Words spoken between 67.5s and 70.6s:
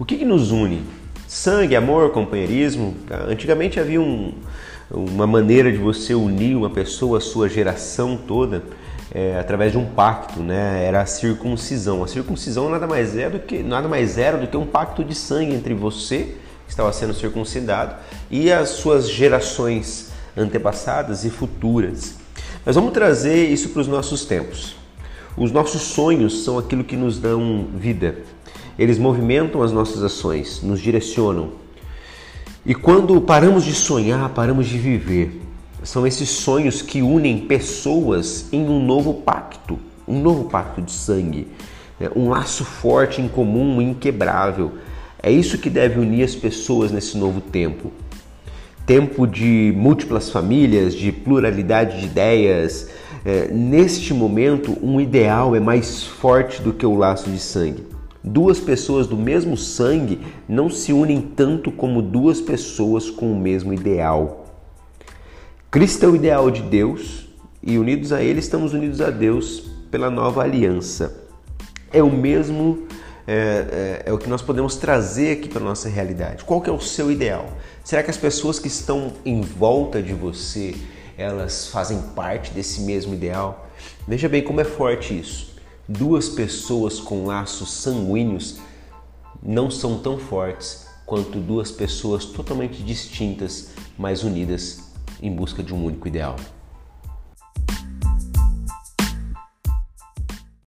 e unidos a Ele estamos unidos a Deus pela nova